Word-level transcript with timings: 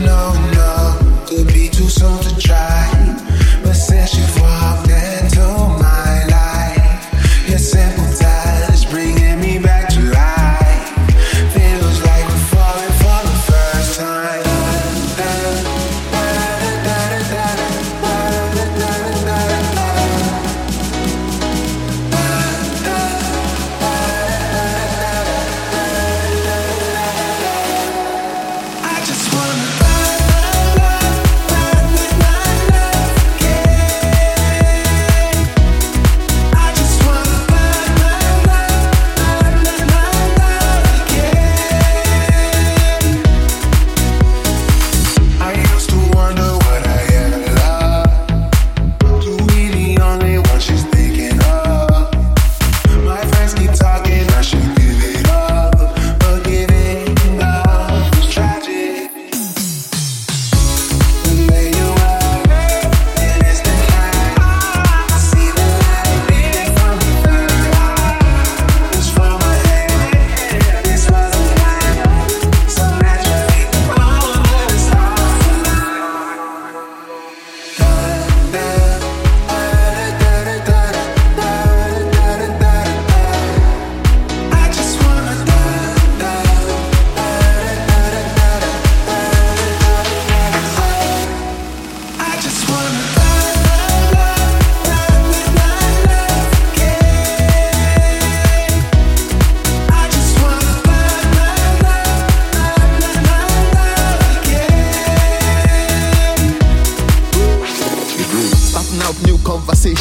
No, 0.00 0.32
no, 0.54 1.26
Could 1.26 1.48
be 1.48 1.68
too 1.68 1.88
soon 1.88 2.18
to 2.20 2.36
try. 2.40 2.71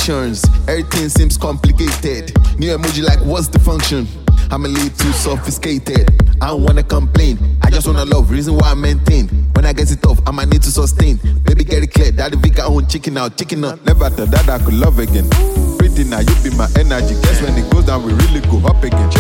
Everything 0.01 1.09
seems 1.09 1.37
complicated. 1.37 2.33
New 2.57 2.75
emoji 2.75 3.03
like 3.03 3.19
what's 3.19 3.47
the 3.47 3.59
function? 3.59 4.07
I'm 4.49 4.65
a 4.65 4.67
little 4.67 4.89
too 4.97 5.11
sophisticated. 5.11 6.09
I 6.41 6.47
don't 6.47 6.63
wanna 6.63 6.81
complain. 6.81 7.37
I 7.61 7.69
just 7.69 7.85
wanna 7.85 8.05
love. 8.05 8.31
Reason 8.31 8.55
why 8.55 8.71
I 8.71 8.73
maintain. 8.73 9.27
When 9.53 9.63
I 9.63 9.73
get 9.73 9.91
it 9.91 10.01
tough, 10.01 10.19
I 10.25 10.31
might 10.31 10.47
need 10.47 10.63
to 10.63 10.71
sustain. 10.71 11.19
Baby, 11.45 11.65
get 11.65 11.83
it 11.83 11.93
clear. 11.93 12.11
Daddy 12.11 12.35
Vika 12.37 12.65
own 12.65 12.87
chicken 12.87 13.15
out, 13.15 13.37
chicken 13.37 13.63
up. 13.63 13.85
Never 13.85 14.09
thought 14.09 14.31
that 14.31 14.49
I 14.49 14.57
could 14.57 14.73
love 14.73 14.97
again. 14.97 15.29
Pretty 15.77 16.03
now, 16.03 16.21
you 16.21 16.33
be 16.41 16.49
my 16.57 16.67
energy. 16.81 17.13
Guess 17.21 17.43
when 17.43 17.53
it 17.55 17.69
goes 17.71 17.85
down, 17.85 18.03
we 18.03 18.13
really 18.25 18.41
go 18.49 18.57
up 18.65 18.83
again. 18.83 19.11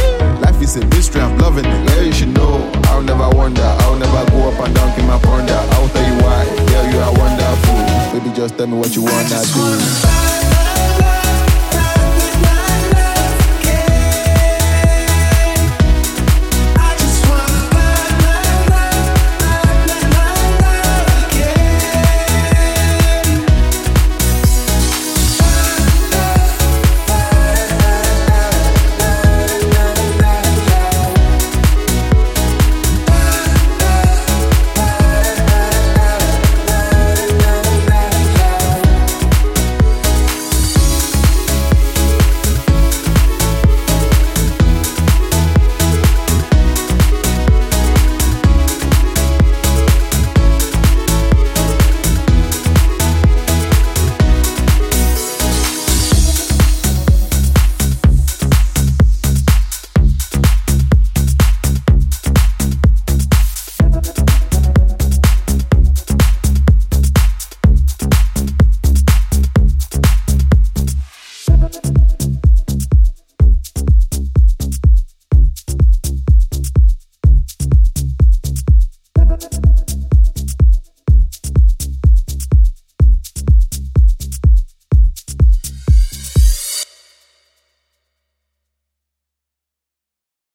Life 0.41 0.59
is 0.63 0.77
a 0.77 0.85
mystery, 0.87 1.21
I'm 1.21 1.37
loving 1.37 1.65
it. 1.65 1.87
Girl, 1.89 2.03
you 2.03 2.11
should 2.11 2.33
know. 2.33 2.57
I'll 2.89 3.03
never 3.03 3.29
wonder. 3.37 3.61
I'll 3.85 3.99
never 4.01 4.25
go 4.31 4.49
up 4.49 4.65
and 4.65 4.73
down, 4.73 4.89
keep 4.95 5.05
my 5.05 5.19
ponder. 5.19 5.53
I'll 5.53 5.89
tell 5.89 6.07
you 6.09 6.17
why. 6.25 6.41
Girl, 6.73 6.85
you 6.89 6.97
are 7.05 7.13
wonderful. 7.13 8.19
Baby, 8.19 8.35
just 8.35 8.57
tell 8.57 8.65
me 8.65 8.77
what 8.79 8.95
you 8.95 9.03
wanna 9.03 9.45
do. 9.45 10.30